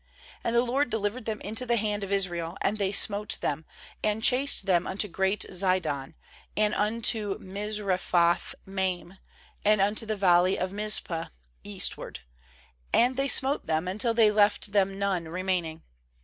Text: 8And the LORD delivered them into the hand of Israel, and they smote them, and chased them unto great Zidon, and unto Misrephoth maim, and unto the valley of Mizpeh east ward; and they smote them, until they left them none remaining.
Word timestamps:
8And 0.43 0.53
the 0.53 0.63
LORD 0.63 0.89
delivered 0.89 1.25
them 1.25 1.39
into 1.41 1.63
the 1.63 1.75
hand 1.75 2.03
of 2.03 2.11
Israel, 2.11 2.57
and 2.59 2.79
they 2.79 2.91
smote 2.91 3.37
them, 3.39 3.65
and 4.03 4.23
chased 4.23 4.65
them 4.65 4.87
unto 4.87 5.07
great 5.07 5.45
Zidon, 5.53 6.15
and 6.57 6.73
unto 6.73 7.37
Misrephoth 7.39 8.55
maim, 8.65 9.19
and 9.63 9.79
unto 9.79 10.07
the 10.07 10.15
valley 10.17 10.57
of 10.57 10.71
Mizpeh 10.71 11.29
east 11.63 11.97
ward; 11.97 12.21
and 12.91 13.15
they 13.15 13.27
smote 13.27 13.67
them, 13.67 13.87
until 13.87 14.15
they 14.15 14.31
left 14.31 14.71
them 14.71 14.97
none 14.97 15.27
remaining. 15.27 15.83